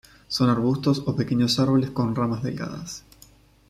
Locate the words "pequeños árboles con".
1.15-2.15